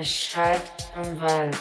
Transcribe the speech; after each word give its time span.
Es 0.00 0.14
schallt 0.14 0.62
im 0.94 1.20
Wald. 1.20 1.58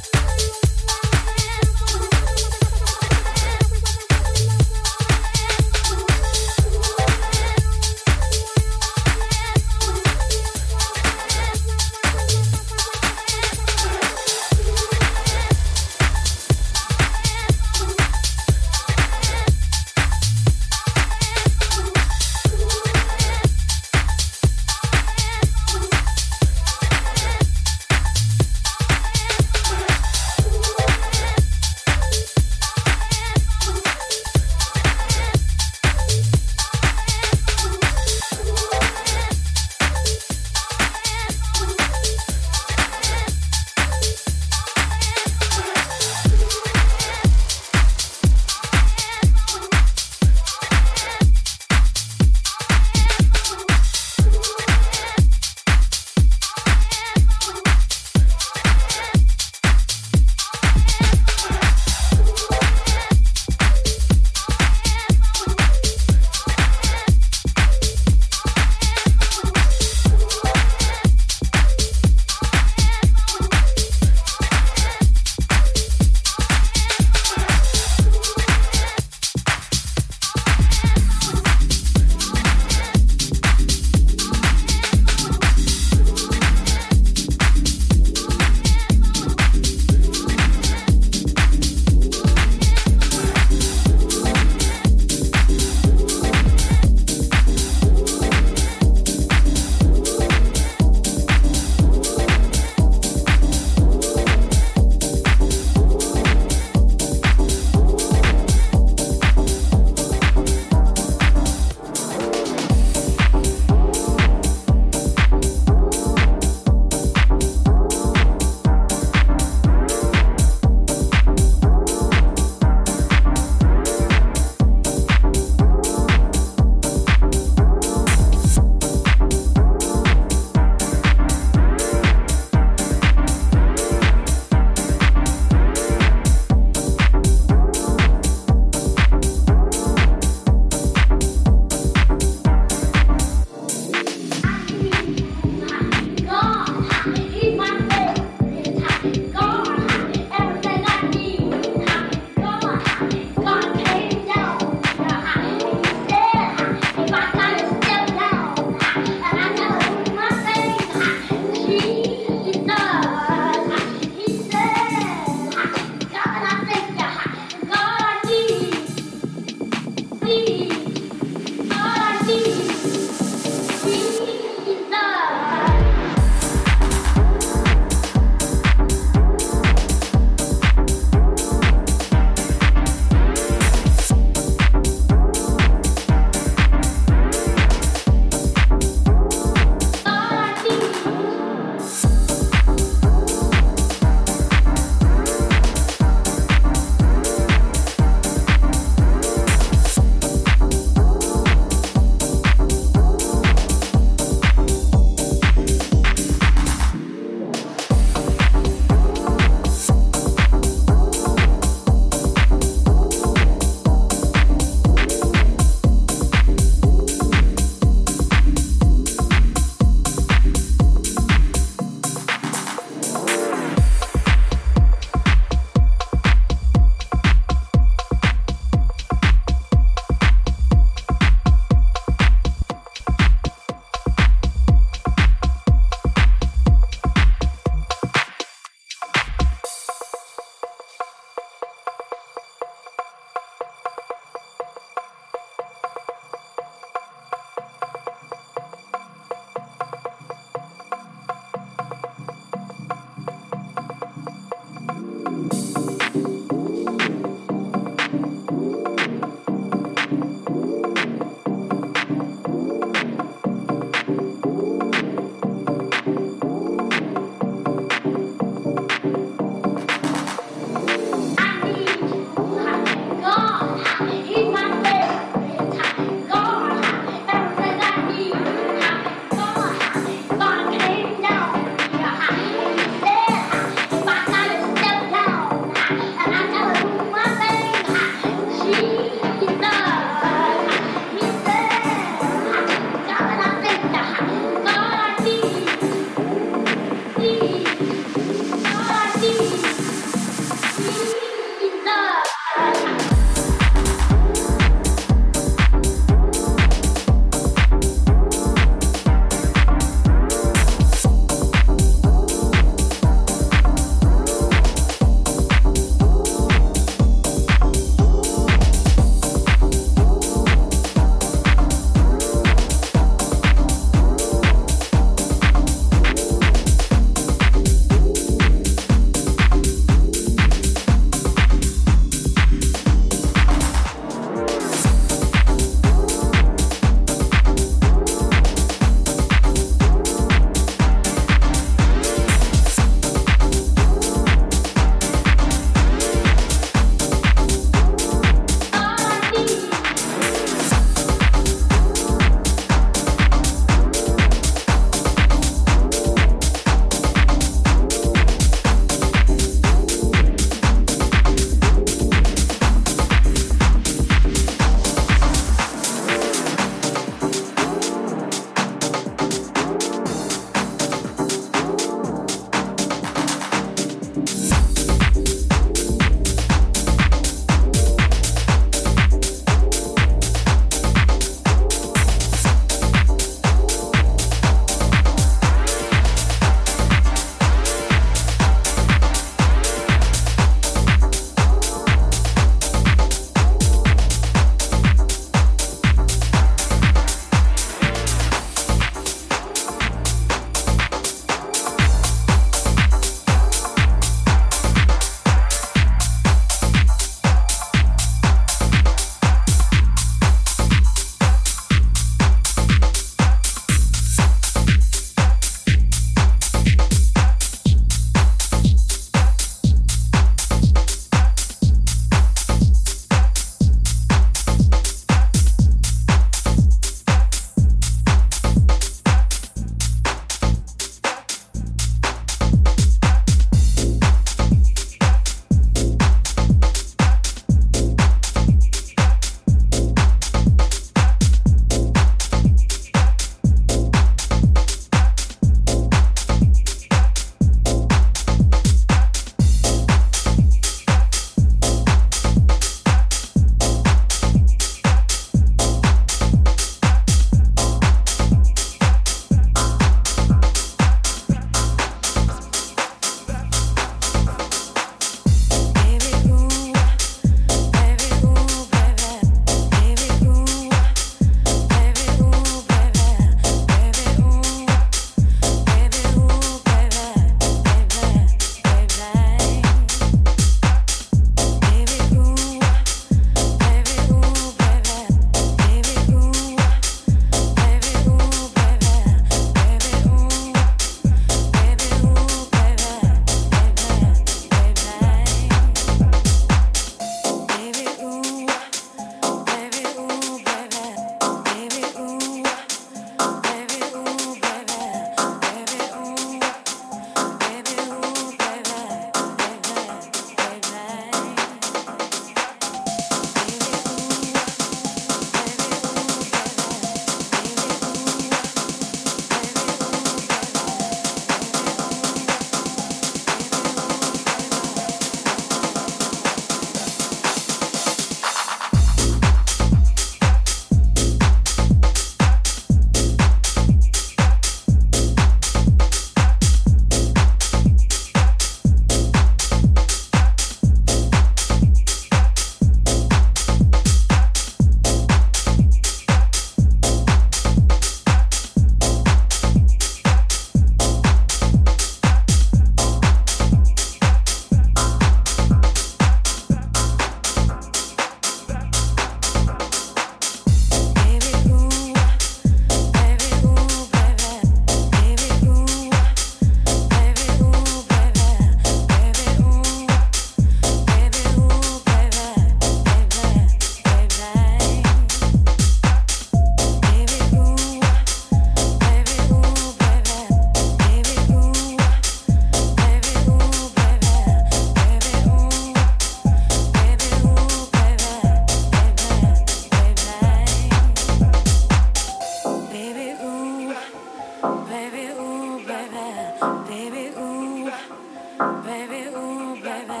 baby, 598.40 599.08
ooh, 599.14 599.54
baby, 599.60 600.00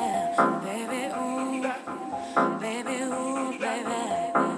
baby, 0.64 1.12
ooh, 1.14 1.62
baby, 2.58 3.02
ooh, 3.02 3.58
baby. 3.58 4.49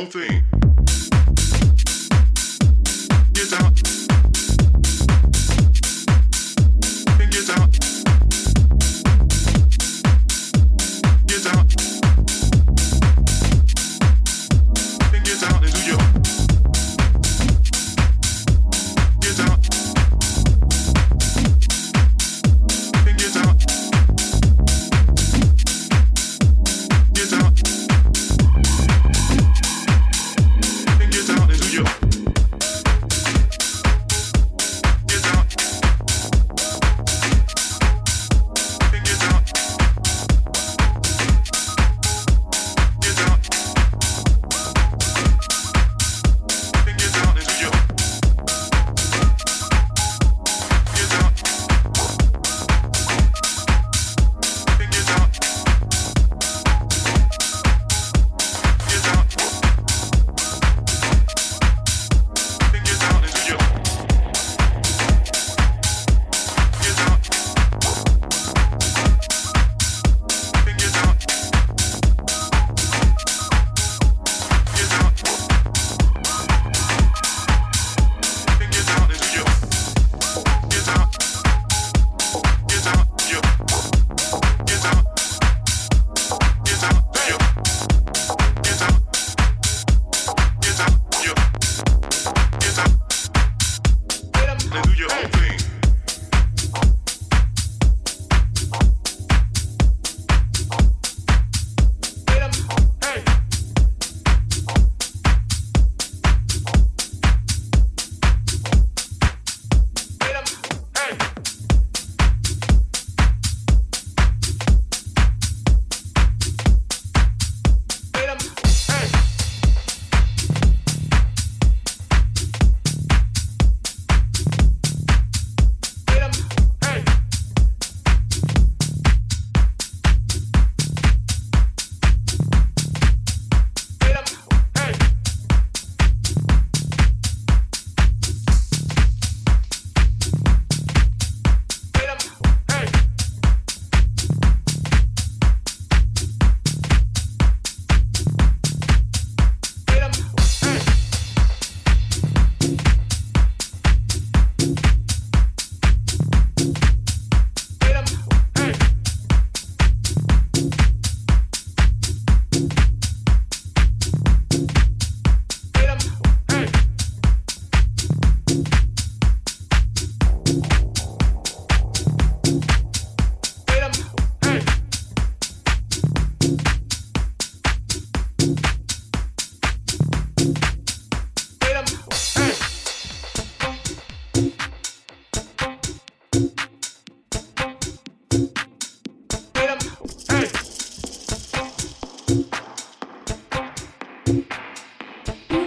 whole 0.00 0.06
thing. 0.08 0.39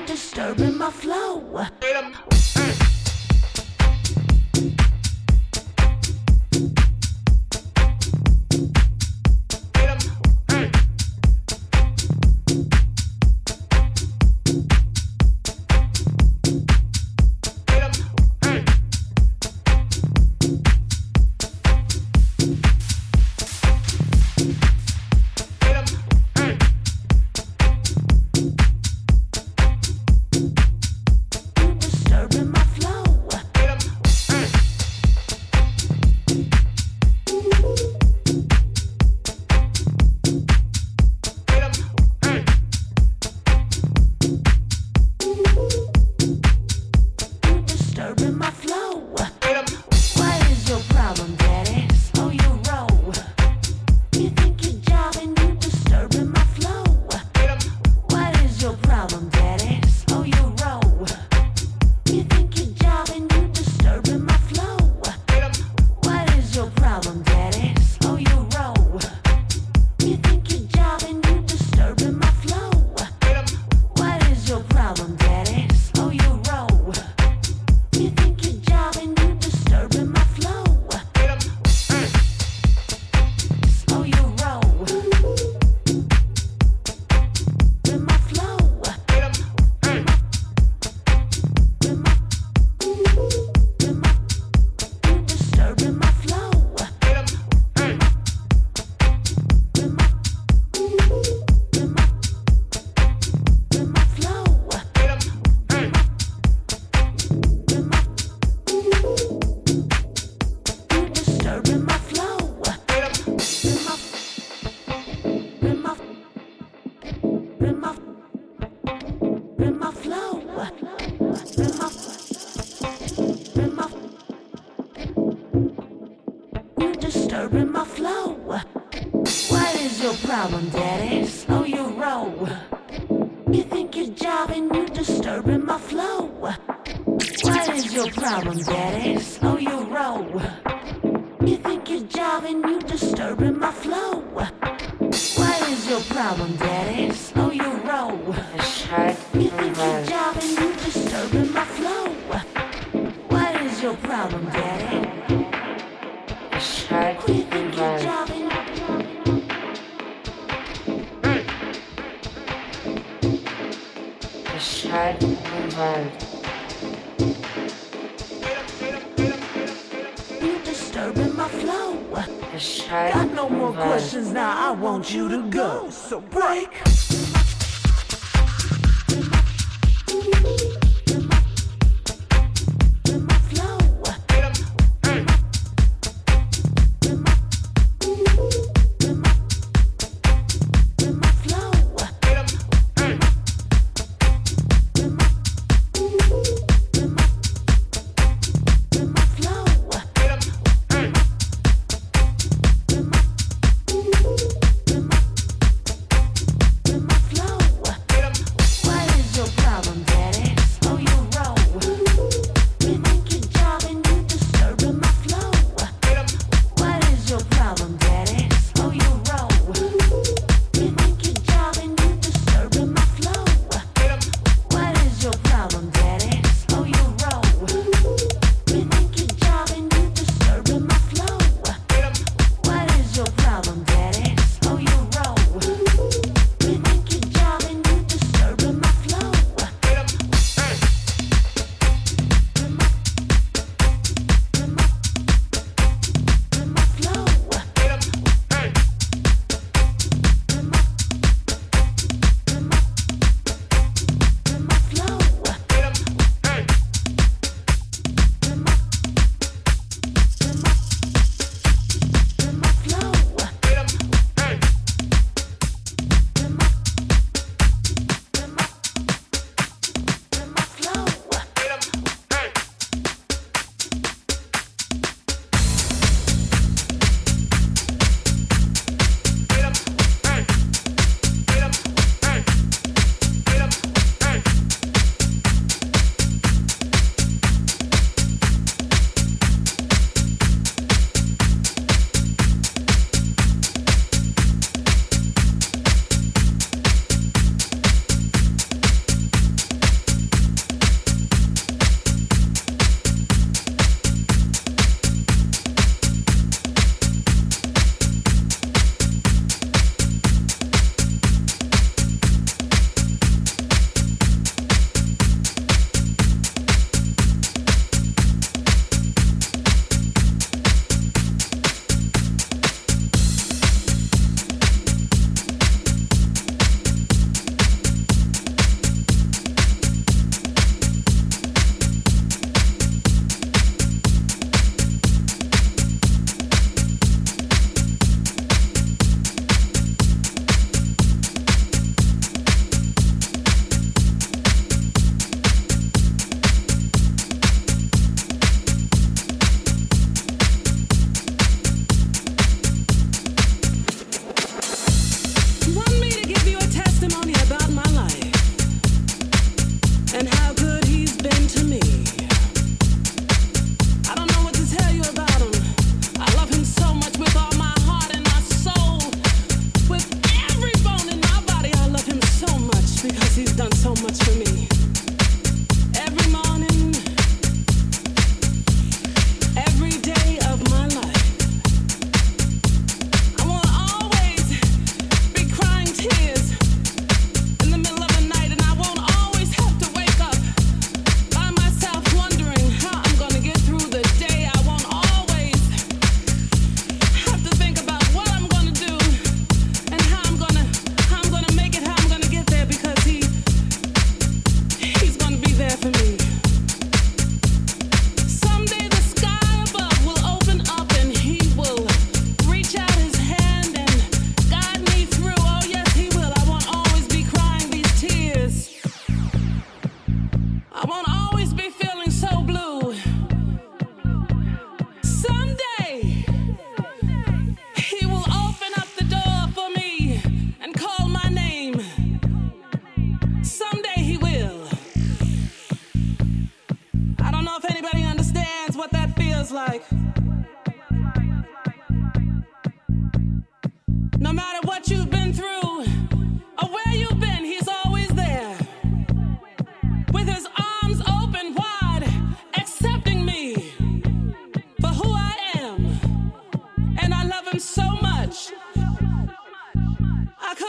Disturbing 0.05 0.77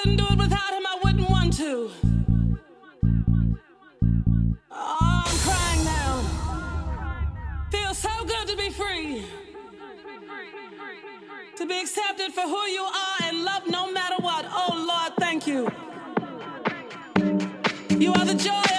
couldn't 0.04 0.18
do 0.18 0.26
it 0.34 0.38
without 0.38 0.70
him, 0.74 0.86
I 0.86 0.98
wouldn't 1.02 1.30
want 1.30 1.56
to. 1.56 1.90
Oh, 4.70 5.24
I'm 5.26 5.36
crying 5.38 5.84
now. 5.84 7.68
Feels 7.70 7.96
so 7.96 8.10
good 8.26 8.46
to 8.48 8.56
be 8.56 8.68
free. 8.68 9.24
To 11.56 11.66
be 11.66 11.80
accepted 11.80 12.34
for 12.34 12.42
who 12.42 12.66
you 12.66 12.82
are 12.82 13.16
and 13.22 13.44
loved 13.44 13.70
no 13.70 13.90
matter 13.90 14.16
what. 14.20 14.44
Oh 14.46 14.84
Lord, 14.86 15.16
thank 15.18 15.46
you. 15.46 15.70
You 17.98 18.12
are 18.12 18.26
the 18.26 18.34
joy 18.34 18.73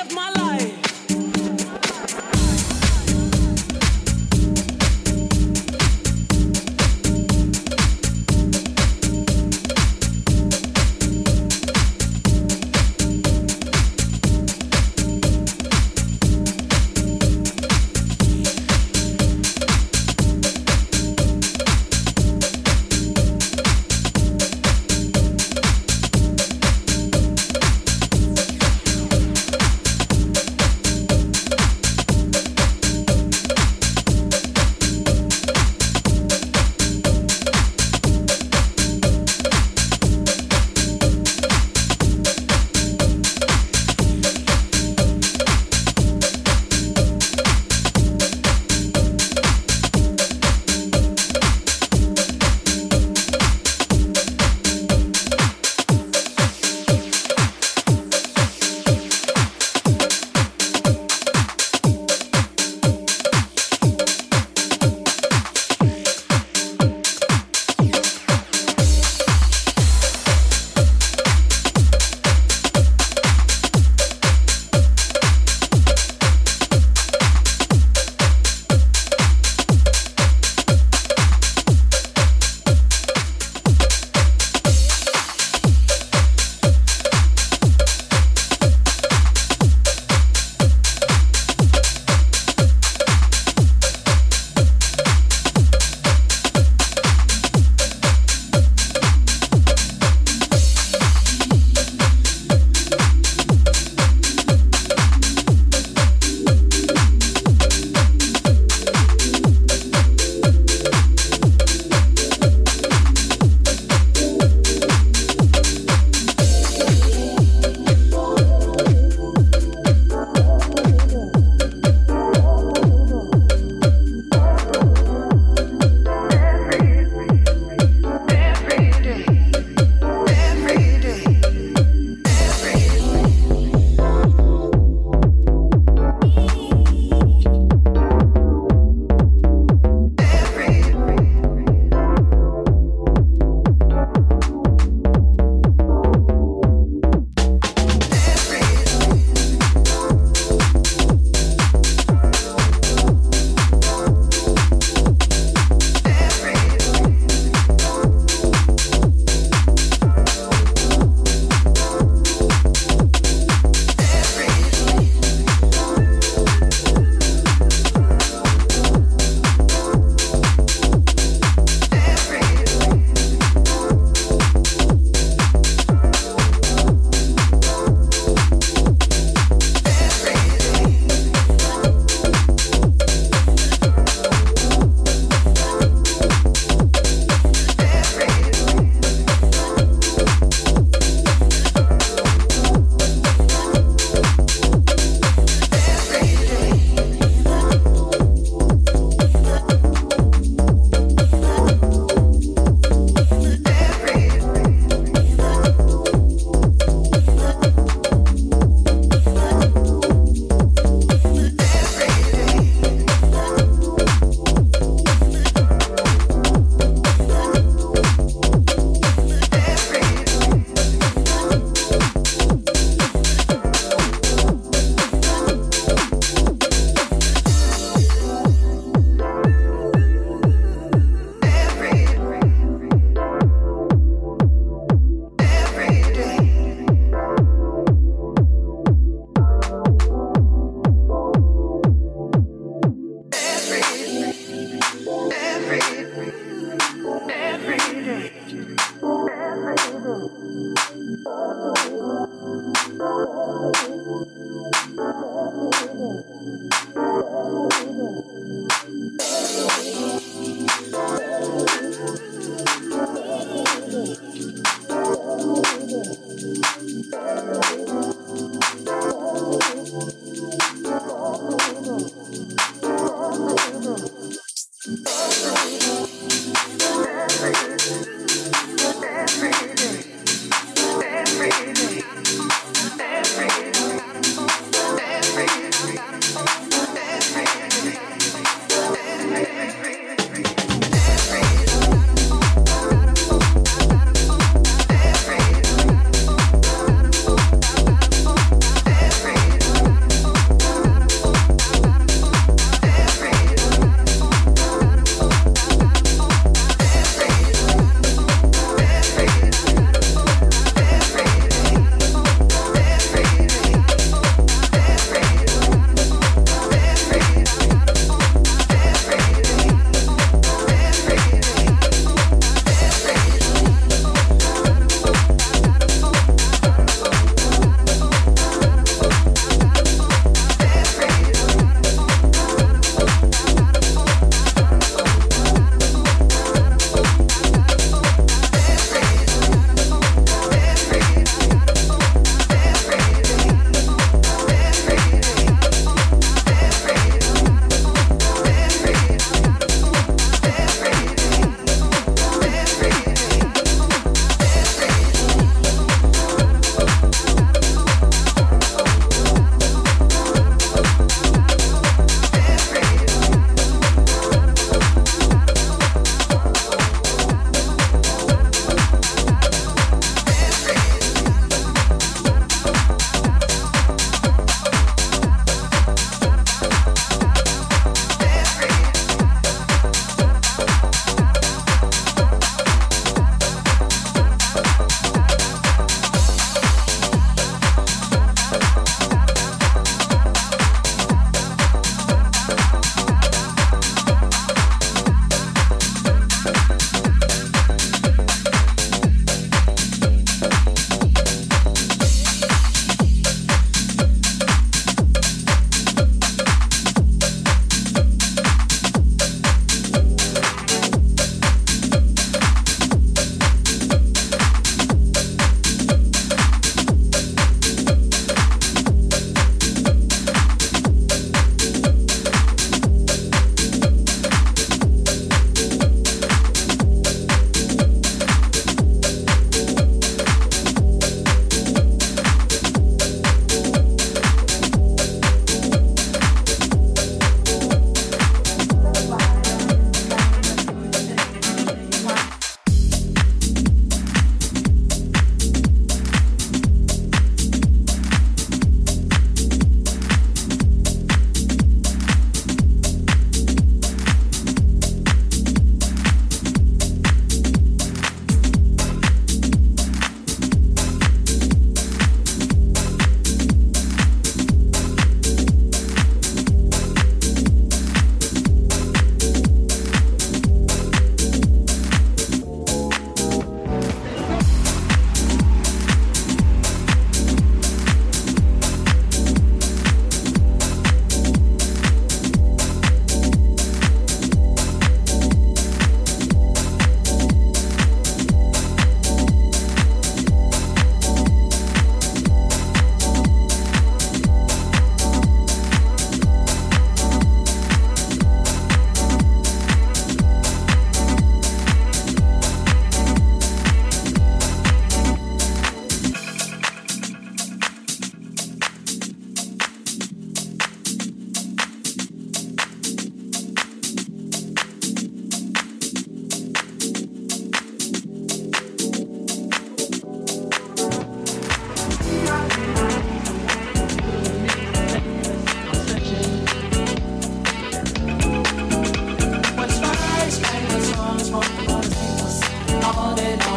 all 532.97 533.19
and 533.19 533.41
on. 533.43 533.54